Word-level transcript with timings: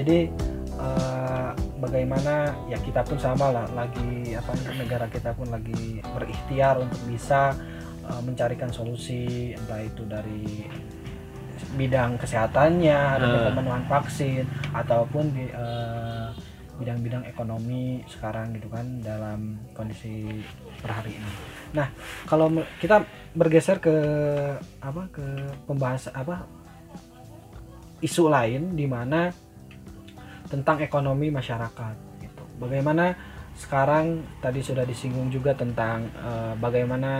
jadi 0.00 0.18
eh, 0.80 1.50
bagaimana 1.80 2.56
ya 2.72 2.80
kita 2.80 3.04
pun 3.04 3.20
sama 3.20 3.52
lah 3.52 3.66
lagi 3.76 4.32
apa 4.32 4.52
negara 4.76 5.06
kita 5.12 5.36
pun 5.36 5.52
lagi 5.52 6.00
berikhtiar 6.16 6.80
untuk 6.80 7.00
bisa 7.04 7.52
eh, 8.08 8.20
mencarikan 8.24 8.72
solusi 8.72 9.52
entah 9.52 9.80
itu 9.84 10.02
dari 10.08 10.64
bidang 11.76 12.16
kesehatannya 12.16 12.98
adanya 13.20 13.38
Hmm. 13.40 13.46
pemenuhan 13.52 13.84
vaksin 13.86 14.44
ataupun 14.72 15.24
di 15.36 15.44
eh, 15.52 16.28
bidang-bidang 16.80 17.28
ekonomi 17.28 18.00
sekarang 18.08 18.56
gitu 18.56 18.72
kan 18.72 19.04
dalam 19.04 19.60
kondisi 19.76 20.40
per 20.80 20.96
hari 20.96 21.12
ini. 21.12 21.32
Nah, 21.76 21.92
kalau 22.24 22.48
kita 22.80 23.04
bergeser 23.36 23.76
ke 23.76 23.92
apa 24.80 25.12
ke 25.12 25.26
pembahasan 25.68 26.16
apa 26.16 26.48
isu 28.00 28.32
lain 28.32 28.72
di 28.72 28.88
mana 28.88 29.28
tentang 30.50 30.82
ekonomi 30.82 31.30
masyarakat 31.30 31.94
gitu. 32.20 32.44
Bagaimana 32.58 33.14
sekarang 33.54 34.26
tadi 34.42 34.60
sudah 34.60 34.82
disinggung 34.82 35.30
juga 35.30 35.54
tentang 35.54 36.10
eh, 36.10 36.52
bagaimana 36.58 37.12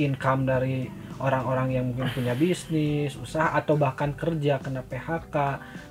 income 0.00 0.48
dari 0.48 0.88
orang-orang 1.20 1.68
yang 1.76 1.84
mungkin 1.92 2.08
punya 2.10 2.32
bisnis, 2.32 3.14
usaha 3.20 3.52
atau 3.52 3.76
bahkan 3.76 4.16
kerja 4.16 4.58
kena 4.58 4.80
PHK 4.82 5.36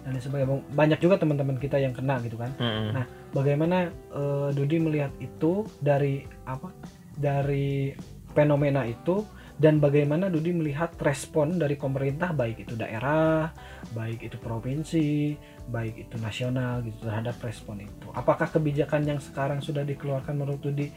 dan 0.04 0.12
sebagainya. 0.18 0.60
Banyak 0.74 1.00
juga 1.00 1.22
teman-teman 1.22 1.62
kita 1.62 1.78
yang 1.78 1.94
kena 1.94 2.18
gitu 2.26 2.36
kan. 2.40 2.52
Mm-mm. 2.58 2.90
Nah, 2.98 3.06
bagaimana 3.36 3.92
eh, 3.92 4.50
Dudi 4.56 4.78
melihat 4.82 5.14
itu 5.22 5.68
dari 5.78 6.26
apa? 6.48 6.74
Dari 7.16 7.94
fenomena 8.32 8.88
itu 8.88 9.28
dan 9.62 9.78
bagaimana 9.78 10.26
Dudi 10.34 10.50
melihat 10.50 10.90
respon 10.98 11.62
dari 11.62 11.78
pemerintah 11.78 12.34
baik 12.34 12.66
itu 12.66 12.74
daerah, 12.74 13.54
baik 13.94 14.26
itu 14.26 14.42
provinsi, 14.42 15.38
baik 15.70 16.10
itu 16.10 16.18
nasional 16.18 16.82
gitu 16.82 17.06
terhadap 17.06 17.38
respon 17.46 17.86
itu. 17.86 18.10
Apakah 18.18 18.50
kebijakan 18.50 19.06
yang 19.06 19.22
sekarang 19.22 19.62
sudah 19.62 19.86
dikeluarkan 19.86 20.34
menurut 20.34 20.66
Dudi 20.66 20.90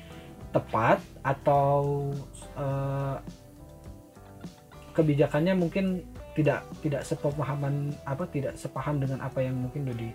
tepat 0.49 0.97
atau 1.21 2.09
eh, 2.57 3.17
kebijakannya 4.97 5.61
mungkin 5.61 6.01
tidak 6.33 6.65
tidak 6.81 7.05
sepemahaman 7.05 7.93
apa 8.09 8.25
tidak 8.33 8.57
sepaham 8.57 8.97
dengan 8.97 9.21
apa 9.21 9.45
yang 9.45 9.61
mungkin 9.61 9.93
Dudi 9.93 10.09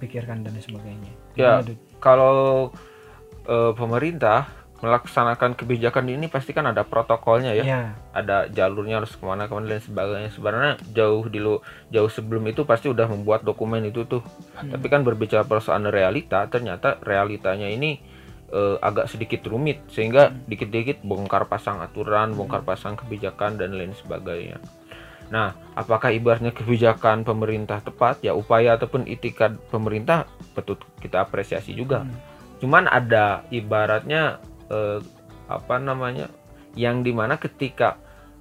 pikirkan 0.00 0.48
dan 0.48 0.56
sebagainya. 0.56 1.12
Ya. 1.36 1.60
Gimana, 1.60 1.76
kalau 2.00 2.72
eh, 3.44 3.72
pemerintah 3.76 4.65
melaksanakan 4.84 5.56
kebijakan 5.56 6.04
ini 6.12 6.28
pasti 6.28 6.52
kan 6.52 6.68
ada 6.68 6.84
protokolnya 6.84 7.56
ya. 7.56 7.64
Ya. 7.64 7.82
ada 8.12 8.44
jalurnya 8.52 9.00
harus 9.00 9.16
ke 9.16 9.24
mana 9.24 9.48
ke 9.48 9.52
mana 9.56 9.76
dan 9.76 9.80
sebagainya. 9.80 10.30
Sebenarnya 10.32 10.72
jauh 10.92 11.24
di 11.32 11.40
lo 11.40 11.64
jauh 11.88 12.10
sebelum 12.12 12.44
itu 12.44 12.68
pasti 12.68 12.92
udah 12.92 13.08
membuat 13.08 13.40
dokumen 13.40 13.88
itu 13.88 14.04
tuh. 14.04 14.20
Hmm. 14.56 14.72
tapi 14.72 14.88
kan 14.88 15.04
berbicara 15.04 15.44
persoalan 15.44 15.92
realita 15.92 16.48
ternyata 16.48 16.96
realitanya 17.04 17.68
ini 17.68 18.00
eh, 18.52 18.76
agak 18.80 19.08
sedikit 19.08 19.44
rumit 19.48 19.84
sehingga 19.92 20.32
dikit-dikit 20.48 21.04
bongkar 21.04 21.48
pasang 21.48 21.80
aturan 21.80 22.32
bongkar 22.36 22.64
pasang 22.64 22.96
kebijakan 22.96 23.56
dan 23.56 23.76
lain 23.76 23.96
sebagainya. 23.96 24.60
Nah 25.32 25.56
apakah 25.72 26.12
ibaratnya 26.12 26.52
kebijakan 26.52 27.24
pemerintah 27.24 27.80
tepat? 27.80 28.20
Ya 28.20 28.36
upaya 28.36 28.76
ataupun 28.76 29.08
itikat 29.08 29.56
pemerintah 29.72 30.28
patut 30.52 30.80
kita 31.00 31.24
apresiasi 31.24 31.72
juga. 31.72 32.04
Hmm. 32.04 32.34
cuman 32.56 32.88
ada 32.88 33.44
ibaratnya 33.52 34.40
eh, 34.70 35.00
apa 35.46 35.76
namanya 35.78 36.30
yang 36.76 37.00
di 37.00 37.14
mana 37.14 37.38
ketika 37.40 37.96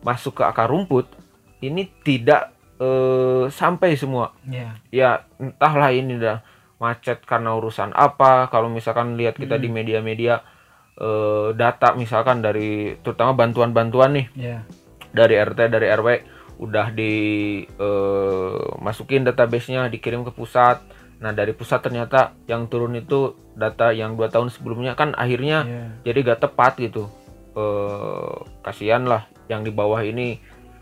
masuk 0.06 0.42
ke 0.42 0.44
akar 0.46 0.70
rumput 0.70 1.10
ini 1.64 1.88
tidak 2.04 2.54
eh, 2.78 3.48
sampai 3.50 3.96
semua. 3.98 4.36
Ya. 4.46 4.76
ya 4.92 5.10
entahlah 5.40 5.90
ini 5.96 6.20
dah 6.20 6.44
macet 6.78 7.24
karena 7.24 7.56
urusan 7.56 7.96
apa. 7.96 8.52
Kalau 8.52 8.68
misalkan 8.70 9.16
lihat 9.16 9.40
kita 9.40 9.56
di 9.58 9.72
media-media 9.72 10.44
eh, 11.00 11.50
data 11.56 11.96
misalkan 11.96 12.44
dari 12.44 13.00
terutama 13.02 13.34
bantuan-bantuan 13.34 14.12
nih. 14.16 14.28
Ya. 14.36 14.60
dari 15.16 15.40
RT 15.40 15.72
dari 15.72 15.88
RW 15.96 16.08
udah 16.60 16.92
di 16.92 17.14
eh, 17.64 18.68
masukin 18.84 19.24
database-nya 19.24 19.88
dikirim 19.88 20.28
ke 20.28 20.32
pusat 20.36 20.84
nah 21.26 21.34
dari 21.34 21.52
pusat 21.52 21.82
ternyata 21.82 22.38
yang 22.46 22.70
turun 22.70 22.94
itu 22.94 23.34
data 23.52 23.90
yang 23.90 24.14
dua 24.14 24.30
tahun 24.30 24.48
sebelumnya 24.48 24.94
kan 24.94 25.12
akhirnya 25.14 25.66
Ya. 25.66 25.84
jadi 26.06 26.18
gak 26.28 26.42
tepat 26.44 26.78
gitu 26.78 27.10
eh 27.56 28.34
kasihan 28.62 29.02
lah 29.04 29.26
yang 29.48 29.62
di 29.62 29.72
bawah 29.72 30.00
ini 30.00 30.38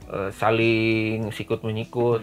eh, 0.05 0.29
saling 0.31 1.31
sikut 1.31 1.63
menyikut 1.63 2.19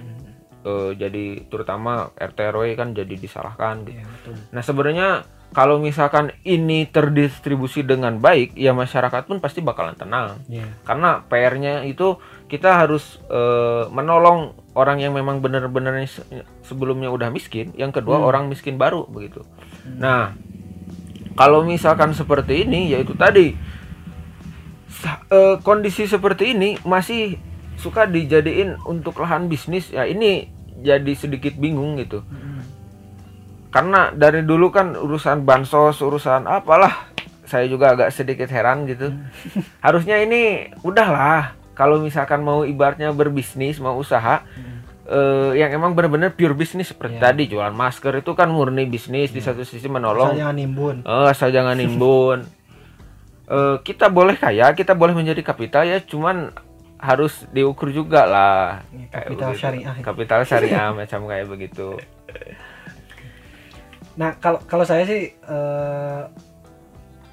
Eh, 0.60 0.92
jadi 0.92 1.48
terutama 1.48 2.12
RT 2.12 2.53
RW 2.53 2.76
kan 2.76 2.92
jadi 2.92 3.16
disalahkan 3.16 3.81
gitu. 3.81 3.97
Ya, 3.97 4.04
betul. 4.04 4.34
Nah 4.52 4.60
sebenarnya 4.60 5.08
kalau 5.50 5.81
misalkan 5.81 6.37
ini 6.44 6.84
terdistribusi 6.84 7.81
dengan 7.81 8.20
baik 8.20 8.52
ya 8.54 8.76
masyarakat 8.76 9.25
pun 9.25 9.41
pasti 9.41 9.64
bakalan 9.64 9.97
tenang 9.97 10.37
Ya. 10.47 10.69
karena 10.84 11.25
PR-nya 11.25 11.88
itu 11.88 12.20
kita 12.47 12.76
harus 12.76 13.25
eh, 13.26 13.88
menolong 13.88 14.52
orang 14.72 14.98
yang 14.98 15.10
memang 15.10 15.38
benar-benar 15.38 15.98
se- 16.04 16.22
sebelumnya 16.62 17.08
udah 17.08 17.28
miskin 17.28 17.75
yang 17.75 17.91
kedua 17.91 18.19
Hmm. 18.19 18.26
orang 18.26 18.44
miskin 18.47 18.76
baru 18.76 19.04
begitu. 19.04 19.42
Nah 19.84 20.32
kalau 21.34 21.62
misalkan 21.62 22.12
seperti 22.12 22.64
ini 22.64 22.91
yaitu 22.91 23.14
tadi 23.14 23.54
eh, 25.31 25.56
kondisi 25.60 26.04
seperti 26.04 26.53
ini 26.53 26.76
masih 26.82 27.41
suka 27.75 28.04
dijadiin 28.04 28.76
untuk 28.84 29.16
lahan 29.19 29.48
bisnis 29.48 29.88
ya 29.88 30.04
ini 30.04 30.50
jadi 30.81 31.12
sedikit 31.14 31.56
bingung 31.56 31.97
gitu. 31.97 32.20
Mm-mm. 32.22 32.60
karena 33.70 34.10
dari 34.10 34.42
dulu 34.42 34.69
kan 34.69 34.92
urusan 34.92 35.47
bansos 35.47 36.02
urusan 36.02 36.42
apalah 36.44 37.06
saya 37.47 37.64
juga 37.66 37.94
agak 37.94 38.10
sedikit 38.10 38.47
heran 38.47 38.82
gitu. 38.84 39.14
Harusnya 39.84 40.19
ini 40.19 40.70
udahlah 40.82 41.54
kalau 41.81 41.97
misalkan 41.99 42.41
mau 42.41 42.61
ibaratnya 42.63 43.09
berbisnis 43.11 43.81
mau 43.81 43.97
usaha 43.97 44.45
eh, 45.07 45.53
yang 45.57 45.73
emang 45.73 45.97
benar-benar 45.97 46.31
pure 46.31 46.53
bisnis 46.53 46.93
seperti 46.93 47.17
Iya. 47.17 47.25
tadi 47.25 47.43
jualan 47.49 47.73
masker 47.73 48.21
itu 48.21 48.31
kan 48.33 48.47
murni 48.47 48.85
bisnis 48.85 49.33
di 49.33 49.41
satu 49.41 49.65
sisi 49.65 49.89
menolong 49.89 50.31
Asal 50.31 50.45
jangan 50.45 50.57
nimbun. 50.57 50.97
Eh, 51.03 51.27
asal 51.27 51.49
jangan 51.51 51.75
nimbun. 51.75 52.41
Eh, 53.51 53.77
kita 53.83 54.07
boleh 54.07 54.39
kaya, 54.39 54.71
kita 54.71 54.95
boleh 54.95 55.11
menjadi 55.11 55.43
kapital 55.43 55.83
ya, 55.83 55.99
cuman 55.99 56.55
harus 56.95 57.43
diukur 57.51 57.91
juga 57.91 58.23
lah. 58.23 58.87
Ya, 58.95 59.11
Kayak 59.11 59.25
kapital 59.27 59.49
begitu. 59.49 59.59
syariah. 59.59 59.95
Kapital 59.99 60.41
syariah 60.47 60.89
macam 60.95 61.21
kayak 61.27 61.47
begitu. 61.51 61.89
Nah, 64.15 64.37
kalau 64.37 64.62
kalau 64.62 64.85
saya 64.85 65.03
sih 65.03 65.33
eh, 65.35 66.23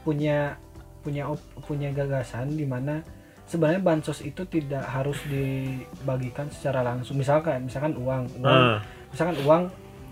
punya 0.02 0.56
punya 1.04 1.28
op- 1.28 1.44
punya 1.62 1.92
gagasan 1.92 2.50
di 2.50 2.66
mana 2.66 3.06
sebenarnya 3.48 3.80
bansos 3.80 4.20
itu 4.22 4.44
tidak 4.46 4.84
harus 4.86 5.18
dibagikan 5.26 6.52
secara 6.52 6.84
langsung. 6.84 7.18
Misalkan 7.18 7.66
misalkan 7.66 7.96
uang, 7.96 8.24
uang 8.44 8.62
Hmm. 8.78 8.78
misalkan 9.10 9.38
uang 9.48 9.64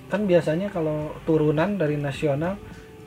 kan 0.08 0.22
biasanya 0.24 0.72
kalau 0.72 1.12
turunan 1.26 1.76
dari 1.76 2.00
nasional 2.00 2.56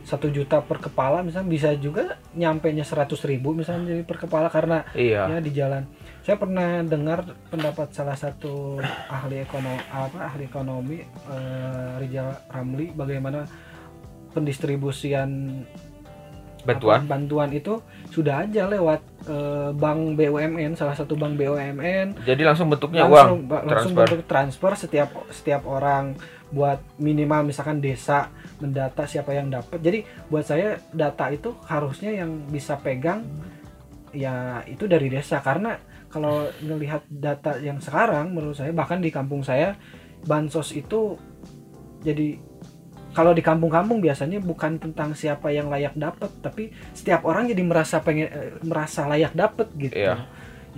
satu 0.03 0.33
juta 0.33 0.65
per 0.65 0.81
kepala 0.81 1.21
misalnya 1.21 1.53
bisa 1.53 1.69
juga 1.77 2.17
nyampe 2.33 2.73
nya 2.73 2.81
seratus 2.81 3.29
ribu 3.29 3.53
misalnya 3.53 3.93
jadi 3.93 4.03
per 4.09 4.19
kepala 4.25 4.49
karena 4.49 4.81
Iya. 4.97 5.29
ya 5.29 5.39
di 5.39 5.53
jalan 5.53 5.85
saya 6.25 6.41
pernah 6.41 6.81
dengar 6.81 7.29
pendapat 7.53 7.93
salah 7.93 8.17
satu 8.17 8.81
ahli 9.09 9.45
ekonomi 9.45 9.85
apa 9.93 10.33
ahli 10.33 10.49
ekonomi 10.49 10.99
eh, 11.05 11.93
Rijal 12.01 12.35
Ramli 12.49 12.89
bagaimana 12.97 13.45
pendistribusian 14.33 15.63
Bantuan. 16.67 17.05
apa, 17.05 17.11
bantuan 17.17 17.51
itu 17.55 17.79
sudah 18.11 18.43
aja 18.43 18.67
lewat 18.67 19.01
eh, 19.29 19.71
bank 19.73 20.17
BUMN 20.17 20.75
salah 20.75 20.97
satu 20.97 21.15
bank 21.15 21.39
BUMN 21.39 22.25
Jadi 22.27 22.43
langsung 22.43 22.67
bentuknya 22.73 23.07
langsung, 23.07 23.45
uang? 23.45 23.51
ba- 23.51 23.63
langsung 23.63 23.93
transfer. 23.95 24.05
bentuk 24.05 24.23
transfer 24.27 24.73
setiap 24.75 25.09
setiap 25.31 25.63
orang 25.65 26.19
buat 26.49 26.81
minimal 26.97 27.45
misalkan 27.45 27.79
desa 27.79 28.33
mendata 28.59 29.05
siapa 29.05 29.37
yang 29.37 29.53
dapat. 29.53 29.79
Jadi 29.79 30.01
buat 30.27 30.43
saya 30.43 30.81
data 30.91 31.29
itu 31.29 31.53
harusnya 31.69 32.11
yang 32.11 32.49
bisa 32.49 32.81
pegang 32.81 33.21
ya 34.11 34.65
itu 34.65 34.89
dari 34.89 35.13
desa. 35.13 35.45
Karena 35.45 35.77
kalau 36.09 36.49
melihat 36.65 37.05
data 37.07 37.61
yang 37.61 37.79
sekarang 37.85 38.33
menurut 38.33 38.57
saya 38.57 38.73
bahkan 38.73 38.97
di 38.99 39.13
kampung 39.13 39.45
saya 39.45 39.77
bansos 40.25 40.73
itu 40.73 41.15
jadi 42.01 42.41
kalau 43.17 43.33
di 43.33 43.41
kampung-kampung 43.41 44.05
biasanya 44.05 44.39
bukan 44.39 44.77
tentang 44.77 45.17
siapa 45.17 45.49
yang 45.49 45.73
layak 45.73 45.97
dapat 45.97 46.29
tapi 46.45 46.71
setiap 46.93 47.25
orang 47.25 47.49
jadi 47.49 47.63
merasa 47.65 48.05
pengen 48.05 48.29
eh, 48.29 48.53
merasa 48.63 49.09
layak 49.09 49.33
dapat 49.33 49.69
gitu. 49.77 49.97
Iya. 49.97 50.29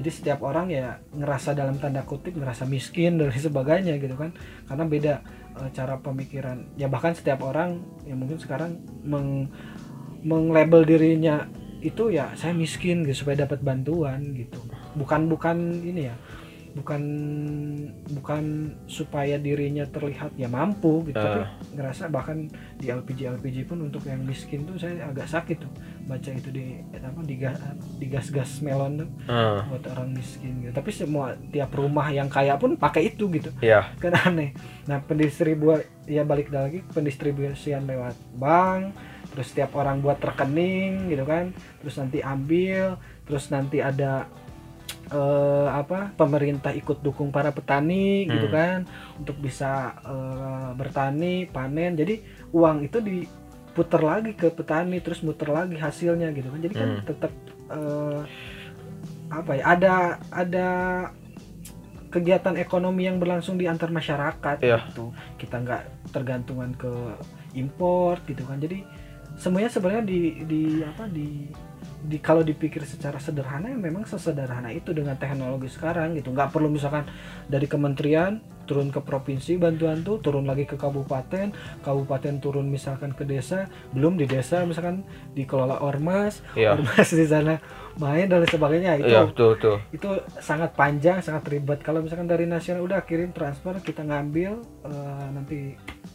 jadi 0.00 0.10
setiap 0.16 0.40
orang 0.46 0.72
ya 0.72 1.02
ngerasa 1.12 1.52
dalam 1.52 1.76
tanda 1.76 2.00
kutip 2.06 2.32
ngerasa 2.38 2.64
miskin 2.64 3.18
dan 3.20 3.34
sebagainya 3.50 3.98
gitu 3.98 4.14
kan. 4.14 4.30
Karena 4.70 4.84
beda 4.86 5.14
eh, 5.58 5.70
cara 5.74 5.98
pemikiran. 5.98 6.78
Ya 6.78 6.86
bahkan 6.86 7.12
setiap 7.12 7.42
orang 7.42 7.82
yang 8.06 8.22
mungkin 8.22 8.38
sekarang 8.38 8.78
meng 9.02 9.50
menglabel 10.20 10.84
dirinya 10.84 11.48
itu 11.80 12.12
ya 12.12 12.36
saya 12.36 12.52
miskin 12.52 13.08
gitu 13.08 13.24
supaya 13.24 13.44
dapat 13.44 13.60
bantuan 13.60 14.36
gitu. 14.36 14.60
Bukan 14.96 15.28
bukan 15.28 15.56
ini 15.82 16.08
ya 16.12 16.14
bukan 16.70 17.02
bukan 18.10 18.44
supaya 18.86 19.36
dirinya 19.36 19.82
terlihat 19.84 20.34
ya 20.34 20.46
mampu 20.46 21.02
gitu 21.04 21.18
tapi 21.18 21.40
Ah. 21.40 21.50
ngerasa 21.74 22.06
bahkan 22.06 22.46
di 22.76 22.86
LPG 22.86 23.26
LPG 23.38 23.56
pun 23.66 23.82
untuk 23.82 24.04
yang 24.04 24.22
miskin 24.22 24.62
tuh 24.62 24.76
saya 24.76 25.06
agak 25.06 25.26
sakit 25.26 25.56
tuh 25.58 25.72
baca 26.04 26.30
itu 26.30 26.50
di 26.50 26.78
apa 26.92 27.20
di 27.22 27.34
gas 27.34 27.58
di 27.98 28.06
gas 28.06 28.26
gas 28.30 28.50
melon 28.60 29.02
tuh 29.02 29.08
Ah, 29.26 29.66
buat 29.66 29.82
orang 29.88 30.10
miskin 30.12 30.62
gitu. 30.62 30.72
Tapi 30.72 30.90
semua 30.90 31.34
tiap 31.50 31.70
rumah 31.72 32.06
yang 32.08 32.26
kaya 32.26 32.54
pun 32.54 32.74
pakai 32.74 33.10
itu 33.10 33.26
gitu. 33.30 33.50
Ya 33.60 33.90
kan 33.98 34.14
aneh. 34.14 34.54
Nah 34.86 34.98
pendistribuan 35.00 35.82
ya 36.06 36.22
balik 36.22 36.50
lagi 36.50 36.82
pendistribusian 36.86 37.86
lewat 37.86 38.14
bank 38.34 38.94
terus 39.30 39.54
setiap 39.54 39.78
orang 39.78 40.02
buat 40.02 40.18
rekening 40.18 41.06
gitu 41.06 41.22
kan 41.22 41.54
terus 41.78 41.94
nanti 41.94 42.18
ambil 42.18 42.98
terus 43.22 43.46
nanti 43.46 43.78
ada 43.78 44.26
eh, 45.10 45.68
apa 45.68 46.14
pemerintah 46.14 46.70
ikut 46.70 47.00
dukung 47.00 47.28
para 47.28 47.50
petani 47.50 48.24
gitu 48.24 48.46
Hmm. 48.46 48.54
kan 48.54 48.78
untuk 49.16 49.36
bisa 49.36 49.70
eh, 50.00 50.70
bertani 50.72 51.44
panen 51.46 51.94
jadi 51.94 52.22
uang 52.50 52.82
itu 52.82 52.98
diputer 52.98 54.00
lagi 54.00 54.32
ke 54.32 54.48
petani 54.48 54.98
terus 54.98 55.20
muter 55.20 55.48
lagi 55.48 55.74
hasilnya 55.74 56.30
gitu 56.30 56.48
kan 56.48 56.60
jadi 56.60 56.74
kan 56.74 56.88
Hmm. 56.88 57.02
tetap 57.04 57.32
eh, 57.68 58.20
apa 59.30 59.50
ya 59.52 59.64
ada 59.68 59.94
ada 60.30 60.68
kegiatan 62.10 62.58
ekonomi 62.58 63.06
yang 63.06 63.22
berlangsung 63.22 63.54
di 63.54 63.70
antar 63.70 63.86
masyarakat 63.88 64.58
Iya. 64.58 64.90
gitu 64.90 65.14
kita 65.38 65.62
nggak 65.62 65.82
tergantungan 66.10 66.74
ke 66.74 66.90
import 67.54 68.18
gitu 68.26 68.42
kan 68.42 68.58
jadi 68.58 68.82
semuanya 69.38 69.70
sebenarnya 69.70 70.02
di 70.02 70.20
di 70.42 70.62
apa 70.82 71.06
di 71.06 71.46
di 72.00 72.16
kalau 72.18 72.40
dipikir 72.40 72.80
secara 72.88 73.20
sederhana 73.20 73.68
memang 73.76 74.08
sesederhana 74.08 74.72
itu 74.72 74.96
dengan 74.96 75.20
teknologi 75.20 75.68
sekarang 75.68 76.16
gitu. 76.16 76.32
Nggak 76.32 76.50
perlu 76.50 76.72
misalkan 76.72 77.04
dari 77.44 77.68
kementerian 77.68 78.40
turun 78.64 78.88
ke 78.88 79.00
provinsi 79.00 79.56
bantuan 79.56 80.00
tuh 80.00 80.18
turun 80.18 80.46
lagi 80.46 80.64
ke 80.64 80.74
kabupaten 80.74 81.50
kabupaten 81.80 82.34
turun 82.38 82.66
misalkan 82.66 83.10
ke 83.10 83.26
desa 83.26 83.66
belum 83.92 84.14
di 84.14 84.24
desa 84.24 84.62
misalkan 84.62 85.02
dikelola 85.34 85.80
ormas 85.80 86.40
Iya. 86.54 86.74
ormas 86.78 87.08
di 87.10 87.26
sana 87.26 87.58
main 87.98 88.30
dan 88.30 88.46
sebagainya. 88.46 88.96
Itu 89.02 89.10
iya 89.10 89.26
betul 89.26 89.48
betul. 89.58 89.76
itu 89.92 90.08
sangat 90.38 90.72
panjang 90.72 91.18
sangat 91.20 91.44
ribet. 91.50 91.82
Kalau 91.82 92.00
misalkan 92.00 92.30
dari 92.30 92.46
nasional 92.46 92.86
udah 92.86 93.02
kirim 93.04 93.34
transfer 93.34 93.76
kita 93.82 94.06
ngambil 94.06 94.62
eh, 94.86 95.26
nanti 95.34 95.58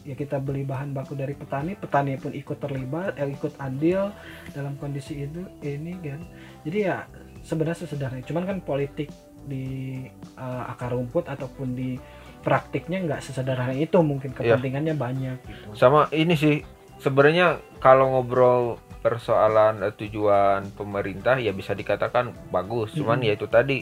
ya 0.06 0.14
kita 0.14 0.38
beli 0.38 0.62
bahan 0.64 0.94
baku 0.94 1.14
dari 1.14 1.34
petani 1.34 1.74
petani 1.76 2.16
pun 2.18 2.32
ikut 2.32 2.58
terlibat 2.58 3.20
eh, 3.20 3.30
ikut 3.30 3.58
andil 3.60 4.10
dalam 4.56 4.74
kondisi 4.80 5.28
itu 5.28 5.44
ini 5.62 5.94
kan. 6.02 6.22
Jadi 6.64 6.78
ya 6.80 7.06
sebenarnya 7.44 7.86
sesederhana. 7.86 8.24
Cuman 8.26 8.44
kan 8.48 8.58
politik 8.64 9.12
di 9.46 10.02
eh, 10.40 10.64
akar 10.72 10.96
rumput 10.96 11.30
ataupun 11.30 11.76
di 11.76 12.00
praktiknya 12.46 13.02
nggak 13.02 13.26
sesederhana 13.26 13.74
itu 13.74 13.98
mungkin 14.06 14.32
Iya. 14.38 14.56
kepentingannya 14.56 14.94
banyak 14.94 15.38
gitu 15.42 15.68
sama 15.74 16.06
ini 16.14 16.38
sih 16.38 16.62
sebenarnya 17.02 17.58
kalau 17.82 18.14
ngobrol 18.14 18.78
persoalan 19.02 19.82
eh, 19.82 19.94
tujuan 19.98 20.70
pemerintah 20.74 21.42
ya 21.42 21.50
bisa 21.52 21.74
dikatakan 21.74 22.32
bagus 22.54 22.94
cuman 22.94 23.26
ya 23.26 23.34
itu 23.34 23.50
tadi 23.50 23.82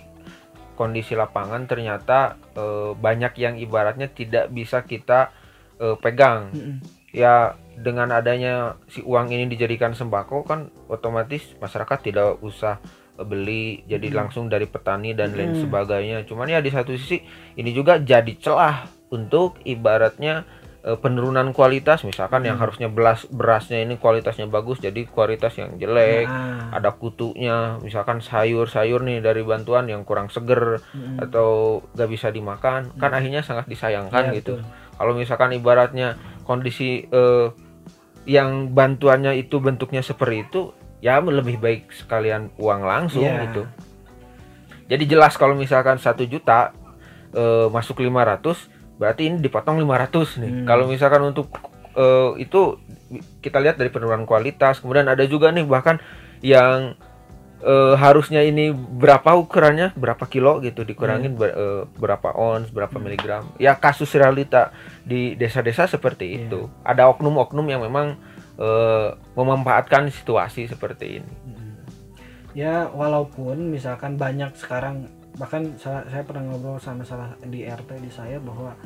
kondisi 0.73 1.13
lapangan 1.13 1.67
ternyata 1.67 2.39
eh, 2.55 2.91
banyak 2.95 3.33
yang 3.37 3.55
ibaratnya 3.59 4.07
tidak 4.09 4.49
bisa 4.49 4.81
kita 4.83 5.29
eh, 5.77 5.95
pegang 5.99 6.49
Mm-mm. 6.51 6.77
ya 7.13 7.53
dengan 7.73 8.13
adanya 8.13 8.77
si 8.85 9.01
uang 9.01 9.33
ini 9.33 9.49
dijadikan 9.49 9.93
sembako 9.93 10.45
kan 10.45 10.69
otomatis 10.87 11.57
masyarakat 11.57 11.99
tidak 12.01 12.37
usah 12.39 12.77
beli 13.15 13.85
jadi 13.85 14.09
Hmm. 14.09 14.17
langsung 14.19 14.45
dari 14.47 14.65
petani 14.65 15.13
dan 15.13 15.31
lain 15.31 15.53
Hmm. 15.53 15.61
sebagainya 15.61 16.25
cuman 16.25 16.49
ya 16.49 16.59
di 16.59 16.67
satu 16.67 16.91
sisi 16.91 17.21
ini 17.53 17.69
juga 17.69 17.97
jadi 17.97 18.33
celah 18.35 18.83
untuk 19.09 19.61
ibaratnya 19.63 20.43
eh, 20.81 20.99
penurunan 20.99 21.55
kualitas 21.55 22.03
misalkan 22.03 22.43
yang 22.43 22.59
Hmm. 22.59 22.67
harusnya 22.67 22.91
beras 22.91 23.23
berasnya 23.25 23.79
ini 23.79 23.95
kualitasnya 23.95 24.51
bagus 24.51 24.77
jadi 24.77 25.07
kualitas 25.07 25.55
yang 25.55 25.77
jelek 25.77 26.27
Nah, 26.27 26.75
ada 26.75 26.91
kutunya 26.91 27.79
misalkan 27.79 28.19
sayur-sayur 28.19 28.99
nih 28.99 29.23
dari 29.23 29.41
bantuan 29.41 29.87
yang 29.87 30.03
kurang 30.03 30.27
seger 30.27 30.83
mm-mm. 30.83 31.23
atau 31.23 31.79
gak 31.93 32.09
bisa 32.09 32.27
dimakan 32.29 32.91
kan 32.93 33.09
Hmm. 33.09 33.19
akhirnya 33.21 33.39
sangat 33.39 33.63
disayangkan 33.65 34.35
Iya, 34.35 34.35
gitu 34.35 34.59
betul. 34.59 34.67
kalau 34.93 35.13
misalkan 35.15 35.53
ibaratnya 35.53 36.17
kondisi 36.43 37.07
eh, 37.07 37.47
yang 38.25 38.67
bantuannya 38.69 39.35
itu 39.35 39.59
bentuknya 39.59 39.99
seperti 39.99 40.47
itu 40.47 40.75
ya 41.03 41.19
lebih 41.19 41.59
baik 41.59 41.91
sekalian 41.91 42.47
uang 42.55 42.81
langsung 42.81 43.19
Iya. 43.21 43.43
gitu 43.45 43.67
jadi 44.85 45.03
jelas 45.05 45.35
kalau 45.35 45.53
misalkan 45.53 45.97
satu 45.97 46.23
juta 46.23 46.71
eh, 47.31 47.67
masuk 47.67 47.99
500 47.99 48.71
berarti 48.95 49.25
ini 49.25 49.37
dipotong 49.37 49.77
500 49.77 50.39
nih 50.39 50.51
Hmm. 50.53 50.65
kalau 50.65 50.85
misalkan 50.87 51.23
untuk 51.25 51.51
eh, 51.93 52.31
itu 52.39 52.79
kita 53.39 53.59
lihat 53.59 53.75
dari 53.75 53.89
penurunan 53.89 54.23
kualitas 54.23 54.79
kemudian 54.79 55.05
ada 55.05 55.25
juga 55.25 55.49
nih 55.49 55.61
bahkan 55.63 55.99
yang 56.39 56.95
eh, 57.59 57.95
harusnya 57.95 58.41
ini 58.41 58.69
berapa 58.71 59.33
ukurannya 59.33 59.91
berapa 59.93 60.23
kilo 60.25 60.59
gitu 60.59 60.83
dikurangin 60.83 61.33
ber- 61.33 61.53
eh, 61.53 61.83
berapa 61.95 62.31
ons 62.31 62.67
berapa 62.69 62.91
Hmm. 62.93 63.03
miligram 63.03 63.43
ya 63.57 63.75
kasus 63.75 64.11
realita 64.13 64.71
di 65.01 65.33
desa-desa 65.33 65.83
seperti 65.85 66.25
Iya. 66.29 66.39
itu 66.43 66.61
ada 66.81 67.07
oknum-oknum 67.07 67.65
yang 67.65 67.81
memang 67.81 68.15
eh, 68.59 69.09
memanfaatkan 69.37 70.09
situasi 70.09 70.69
seperti 70.69 71.21
ini. 71.21 71.33
Mm. 71.47 71.73
Ya 72.53 72.85
walaupun 72.93 73.73
misalkan 73.73 74.17
banyak 74.17 74.53
sekarang 74.57 75.09
bahkan 75.41 75.73
saya, 75.81 76.05
saya 76.05 76.21
pernah 76.21 76.53
ngobrol 76.53 76.77
sama 76.77 77.01
salah 77.01 77.33
di 77.41 77.65
RT 77.65 77.97
di 77.97 78.11
saya 78.13 78.37
bahwa 78.37 78.77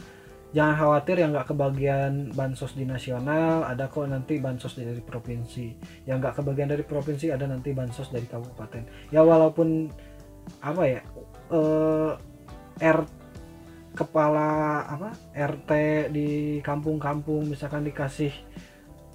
jangan 0.56 0.80
khawatir 0.80 1.20
yang 1.20 1.36
nggak 1.36 1.52
kebagian 1.52 2.32
bansos 2.32 2.72
di 2.72 2.88
nasional 2.88 3.68
ada 3.68 3.92
kok 3.92 4.08
nanti 4.08 4.40
bansos 4.40 4.80
dari 4.80 5.04
provinsi. 5.04 5.76
Yang 6.08 6.18
nggak 6.24 6.36
kebagian 6.40 6.70
dari 6.72 6.84
provinsi 6.88 7.36
ada 7.36 7.44
nanti 7.44 7.76
bansos 7.76 8.08
dari 8.08 8.24
kabupaten. 8.24 9.12
Ya 9.12 9.20
walaupun 9.28 9.92
apa 10.64 10.84
ya 10.88 11.02
eh, 11.52 12.12
R 12.80 13.00
kepala 13.98 14.86
apa 14.86 15.10
RT 15.34 15.72
di 16.14 16.62
kampung-kampung 16.62 17.50
misalkan 17.50 17.82
dikasih 17.82 18.30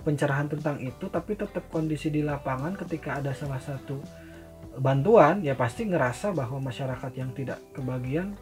pencerahan 0.02 0.50
tentang 0.50 0.82
itu 0.82 1.06
tapi 1.06 1.38
tetap 1.38 1.66
kondisi 1.70 2.10
di 2.10 2.20
lapangan 2.20 2.74
ketika 2.74 3.22
ada 3.22 3.30
salah 3.32 3.62
satu 3.62 4.02
bantuan 4.78 5.44
ya 5.44 5.52
pasti 5.52 5.84
ngerasa 5.84 6.32
bahwa 6.32 6.58
masyarakat 6.58 7.12
yang 7.14 7.30
tidak 7.36 7.60
kebagian 7.76 8.34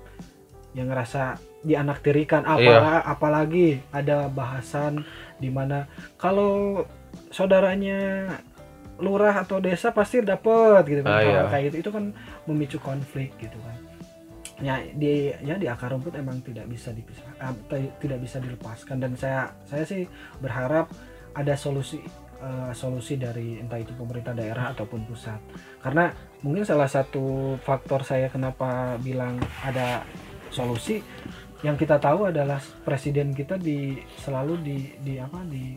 yang 0.70 0.86
ngerasa 0.86 1.34
dianaktirikan. 1.66 2.46
Apalagi, 2.46 3.02
apalagi 3.02 3.66
ada 3.90 4.30
bahasan 4.30 5.02
di 5.42 5.50
mana 5.50 5.90
kalau 6.14 6.86
saudaranya 7.34 8.30
lurah 9.02 9.42
atau 9.42 9.58
desa 9.58 9.90
pasti 9.90 10.22
dapat 10.22 10.84
gitu 10.86 11.02
kan. 11.02 11.10
Ah, 11.10 11.22
iya. 11.24 11.42
kayak 11.50 11.64
gitu 11.72 11.76
itu 11.82 11.90
kan 11.90 12.04
memicu 12.46 12.78
konflik 12.78 13.34
gitu 13.40 13.58
kan. 13.66 13.76
Ya 14.60 14.78
di 14.94 15.32
ya 15.40 15.56
di 15.56 15.66
akar 15.66 15.90
rumput 15.90 16.14
emang 16.14 16.38
tidak 16.44 16.68
bisa 16.70 16.92
dipisah 16.94 17.26
ah, 17.40 17.50
ti- 17.66 17.90
tidak 17.98 18.22
bisa 18.22 18.38
dilepaskan. 18.38 19.02
Dan 19.02 19.18
saya 19.18 19.50
saya 19.66 19.82
sih 19.82 20.06
berharap 20.38 20.86
ada 21.34 21.54
solusi 21.54 22.00
eh, 22.40 22.72
solusi 22.72 23.20
dari 23.20 23.60
entah 23.60 23.78
itu 23.78 23.92
pemerintah 23.94 24.34
daerah 24.34 24.72
ataupun 24.74 25.06
pusat 25.06 25.38
karena 25.84 26.10
mungkin 26.40 26.64
salah 26.64 26.88
satu 26.88 27.56
faktor 27.60 28.02
saya 28.02 28.32
kenapa 28.32 28.96
bilang 29.00 29.38
ada 29.62 30.02
solusi 30.50 31.04
yang 31.60 31.76
kita 31.76 32.00
tahu 32.00 32.32
adalah 32.32 32.58
presiden 32.82 33.36
kita 33.36 33.60
di 33.60 34.00
selalu 34.16 34.54
di 34.64 34.78
di 35.04 35.14
apa 35.20 35.44
di 35.44 35.76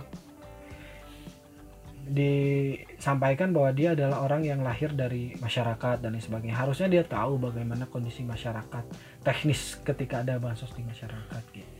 disampaikan 2.04 3.56
bahwa 3.56 3.72
dia 3.72 3.96
adalah 3.96 4.28
orang 4.28 4.44
yang 4.44 4.60
lahir 4.60 4.92
dari 4.92 5.40
masyarakat 5.40 6.04
dan 6.04 6.20
sebagainya. 6.20 6.60
Harusnya 6.60 6.92
dia 6.92 7.04
tahu 7.08 7.40
bagaimana 7.40 7.88
kondisi 7.88 8.28
masyarakat 8.28 8.84
teknis 9.24 9.80
ketika 9.88 10.20
ada 10.20 10.36
bansos 10.36 10.76
di 10.76 10.84
masyarakat 10.84 11.44
gitu. 11.56 11.72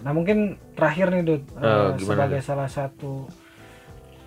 Nah 0.00 0.12
mungkin 0.16 0.56
terakhir 0.72 1.12
nih 1.12 1.22
Dud, 1.24 1.42
Eh, 1.60 1.96
gimana, 1.96 1.98
sebagai 2.00 2.40
salah 2.40 2.70
satu 2.70 3.28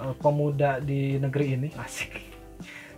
eh, 0.01 0.15
pemuda 0.21 0.77
di 0.79 1.17
negeri 1.17 1.57
ini 1.57 1.69
asik, 1.83 2.13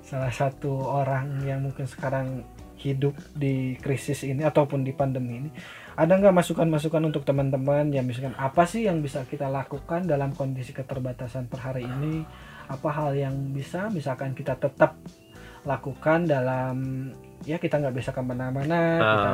salah 0.04 0.32
satu 0.32 0.72
orang 0.84 1.44
yang 1.48 1.64
mungkin 1.64 1.88
sekarang 1.88 2.44
hidup 2.76 3.18
di 3.34 3.80
krisis 3.82 4.22
ini 4.28 4.46
ataupun 4.46 4.86
di 4.86 4.94
pandemi 4.94 5.42
ini, 5.42 5.50
ada 5.98 6.20
nggak 6.20 6.36
masukan-masukan 6.36 7.02
untuk 7.08 7.24
teman-teman 7.24 7.90
ya 7.90 8.04
misalkan 8.04 8.36
apa 8.38 8.68
sih 8.68 8.86
yang 8.86 9.00
bisa 9.00 9.24
kita 9.26 9.48
lakukan 9.50 10.06
dalam 10.06 10.36
kondisi 10.36 10.76
keterbatasan 10.76 11.48
per 11.48 11.64
hari 11.64 11.88
ini? 11.88 12.22
Apa 12.66 12.90
hal 12.92 13.14
yang 13.16 13.54
bisa 13.54 13.90
misalkan 13.94 14.34
kita 14.34 14.58
tetap 14.58 14.98
lakukan 15.66 16.30
dalam 16.30 17.10
ya 17.44 17.60
kita 17.60 17.78
nggak 17.78 17.96
bisa 17.96 18.16
ke 18.16 18.22
mana-mana 18.24 18.80
Ah. 18.96 19.12
kita 19.12 19.32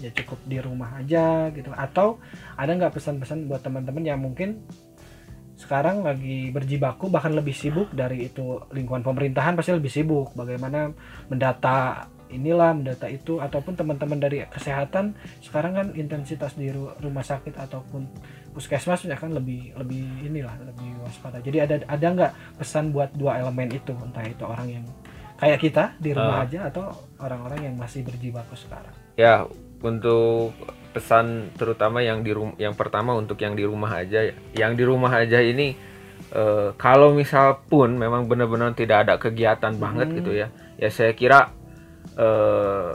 ya 0.00 0.10
cukup 0.24 0.38
di 0.48 0.56
rumah 0.58 0.96
aja 0.96 1.52
gitu. 1.52 1.68
Atau 1.76 2.16
ada 2.56 2.72
nggak 2.72 2.96
pesan-pesan 2.96 3.44
buat 3.44 3.60
teman-teman 3.60 4.02
yang 4.02 4.18
mungkin 4.18 4.64
sekarang 5.54 6.02
lagi 6.02 6.50
berjibaku 6.50 7.06
bahkan 7.06 7.30
lebih 7.30 7.54
sibuk 7.54 7.94
dari 7.94 8.26
itu 8.26 8.58
lingkungan 8.74 9.04
pemerintahan 9.04 9.54
pasti 9.54 9.70
lebih 9.70 9.92
sibuk. 9.92 10.34
Bagaimana 10.34 10.90
mendata 11.30 12.08
inilah 12.32 12.72
mendata 12.72 13.06
itu 13.06 13.38
ataupun 13.38 13.76
teman-teman 13.76 14.16
dari 14.16 14.40
kesehatan 14.48 15.12
sekarang 15.44 15.76
kan 15.76 15.86
intensitas 15.92 16.56
di 16.56 16.72
ru- 16.72 16.96
rumah 16.98 17.20
sakit 17.20 17.60
ataupun 17.60 18.08
puskesmas 18.56 19.04
ya 19.04 19.14
kan 19.14 19.30
lebih 19.36 19.76
lebih 19.76 20.02
inilah 20.24 20.56
lebih 20.64 20.96
waspada. 21.04 21.38
Jadi 21.44 21.60
ada 21.60 21.76
ada 21.84 22.06
nggak 22.10 22.32
pesan 22.56 22.90
buat 22.90 23.12
dua 23.14 23.38
elemen 23.38 23.68
itu? 23.70 23.92
Entah 23.92 24.24
itu 24.24 24.42
orang 24.42 24.80
yang 24.80 24.84
kayak 25.42 25.58
kita 25.60 25.84
di 25.98 26.10
rumah 26.10 26.38
Ah. 26.38 26.46
aja 26.46 26.70
atau 26.70 26.86
orang-orang 27.18 27.66
yang 27.66 27.74
masih 27.74 28.00
berjibaku 28.00 28.54
sekarang 28.54 28.94
ya 29.12 29.42
untuk 29.82 30.54
pesan 30.92 31.50
terutama 31.52 31.98
yang 31.98 32.22
di 32.22 32.30
rum- 32.30 32.54
yang 32.56 32.72
pertama 32.72 33.10
untuk 33.12 33.34
yang 33.36 33.52
di 33.52 33.64
rumah 33.64 33.90
aja 33.96 34.22
ya. 34.22 34.34
yang 34.54 34.72
di 34.72 34.84
rumah 34.84 35.10
aja 35.12 35.42
ini 35.42 35.74
eh, 36.30 36.68
kalau 36.76 37.12
misal 37.12 37.60
pun 37.62 37.92
memang 37.92 38.24
benar-benar 38.24 38.72
tidak 38.72 39.04
ada 39.04 39.14
kegiatan 39.18 39.74
banget 39.74 40.08
Mhm. 40.08 40.16
gitu 40.16 40.32
ya 40.32 40.48
ya 40.78 40.88
saya 40.88 41.12
kira 41.12 41.50
eh, 42.14 42.90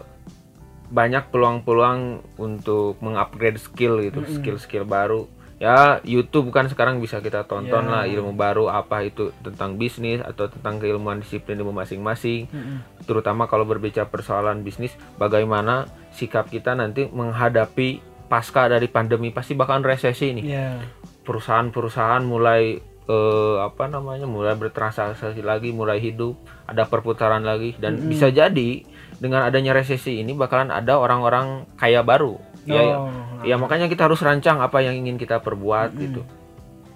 banyak 0.87 1.27
peluang-peluang 1.27 1.99
untuk 2.37 2.95
mengupgrade 2.99 3.57
skill 3.57 3.99
gitu 3.99 4.21
Mhm. 4.21 4.29
skill-skill 4.31 4.85
baru 4.85 5.27
ya 5.57 5.97
YouTube 6.05 6.53
kan 6.53 6.69
sekarang 6.69 7.01
bisa 7.01 7.17
kita 7.17 7.49
tonton 7.49 7.85
Ya. 7.85 7.91
lah 7.91 8.03
ilmu 8.05 8.37
baru 8.37 8.69
apa 8.69 9.01
itu 9.01 9.33
tentang 9.41 9.73
bisnis 9.75 10.21
atau 10.21 10.45
tentang 10.45 10.77
keilmuan 10.77 11.17
disiplin 11.17 11.57
ilmu 11.57 11.73
masing-masing. 11.73 12.45
Terutama 13.09 13.49
kalau 13.49 13.65
berbicara 13.65 14.05
persoalan 14.05 14.61
bisnis 14.61 14.93
bagaimana 15.17 15.89
sikap 16.13 16.47
kita 16.47 16.77
nanti 16.77 17.09
menghadapi 17.09 18.01
pasca 18.29 18.69
dari 18.69 18.85
pandemi 18.85 19.33
pasti 19.33 19.57
bakalan 19.57 19.81
resesi 19.81 20.37
nih. 20.37 20.45
Ya. 20.45 20.77
Perusahaan-perusahaan 21.25 22.21
mulai 22.21 22.77
eh, 23.07 23.55
apa 23.57 23.89
namanya 23.89 24.29
mulai 24.29 24.53
bertransaksi 24.53 25.41
lagi 25.41 25.73
mulai 25.73 25.97
hidup 25.97 26.37
ada 26.69 26.85
perputaran 26.85 27.41
lagi. 27.41 27.73
Dan 27.81 27.97
Mm-mm. 27.97 28.13
bisa 28.13 28.29
jadi 28.29 28.85
dengan 29.17 29.41
adanya 29.41 29.73
resesi 29.73 30.21
ini 30.21 30.37
bakalan 30.37 30.69
ada 30.69 31.01
orang-orang 31.01 31.65
kaya 31.81 32.05
baru 32.05 32.37
ya, 32.67 32.81
ya 32.83 32.97
Oh, 32.97 33.09
ya 33.43 33.55
makanya 33.55 33.85
kita 33.85 34.05
harus 34.05 34.19
rancang 34.19 34.59
apa 34.59 34.79
yang 34.79 34.97
ingin 34.97 35.15
kita 35.15 35.39
perbuat 35.39 35.91
Mm-mm. 35.91 36.03
gitu 36.03 36.21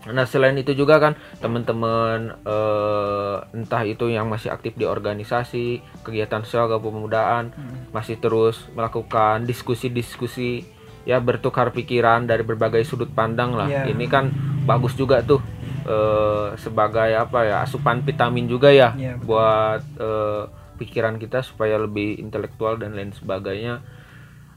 nah 0.04 0.26
selain 0.26 0.58
itu 0.58 0.74
juga 0.74 0.98
kan 0.98 1.14
teman-teman 1.38 2.34
eh, 2.42 3.36
entah 3.54 3.84
itu 3.84 4.10
yang 4.10 4.26
masih 4.26 4.50
aktif 4.50 4.74
di 4.74 4.84
organisasi 4.84 5.66
kegiatan 6.02 6.42
sosial 6.42 6.66
kepemudaan 6.68 7.54
Mm. 7.54 7.92
masih 7.92 8.18
terus 8.18 8.66
melakukan 8.72 9.46
diskusi-diskusi 9.46 10.66
ya 11.02 11.18
bertukar 11.18 11.70
pikiran 11.70 12.26
dari 12.26 12.42
berbagai 12.42 12.82
sudut 12.82 13.10
pandang 13.10 13.54
lah 13.54 13.66
Iya. 13.66 13.90
ini 13.90 14.06
kan 14.06 14.34
bagus 14.64 14.94
juga 14.94 15.22
tuh 15.22 15.38
eh, 15.84 16.58
sebagai 16.58 17.14
apa 17.16 17.40
ya 17.44 17.56
asupan 17.62 18.02
vitamin 18.02 18.46
juga 18.46 18.70
ya 18.70 18.94
Iya, 18.94 19.14
betul. 19.16 19.26
buat 19.28 19.82
eh, 19.98 20.44
pikiran 20.78 21.16
kita 21.16 21.42
supaya 21.42 21.78
lebih 21.78 22.18
intelektual 22.18 22.74
dan 22.76 22.94
lain 22.94 23.14
sebagainya 23.14 23.86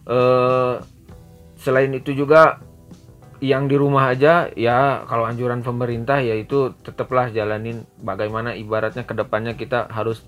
eh 0.05 0.75
selain 1.65 1.89
itu 1.91 2.13
juga 2.13 2.61
yang 3.41 3.65
di 3.65 3.75
rumah 3.75 4.09
aja 4.09 4.49
ya 4.53 4.79
kalau 5.05 5.25
anjuran 5.25 5.61
pemerintah 5.61 6.17
yaitu 6.19 6.73
tetaplah 6.79 7.29
jalanin 7.29 7.83
bagaimana 7.99 8.53
ibaratnya 8.55 9.03
ke 9.03 9.13
depannya 9.13 9.53
kita 9.53 9.89
harus 9.89 10.21